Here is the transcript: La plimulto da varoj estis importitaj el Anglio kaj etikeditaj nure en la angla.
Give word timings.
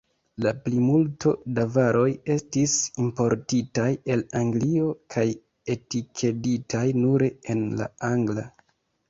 La 0.43 0.51
plimulto 0.67 1.33
da 1.59 1.65
varoj 1.75 2.07
estis 2.35 2.73
importitaj 3.03 3.85
el 4.15 4.25
Anglio 4.41 4.89
kaj 5.17 5.27
etikeditaj 5.75 6.83
nure 7.05 7.31
en 7.57 7.63
la 7.83 7.91
angla. 8.11 8.49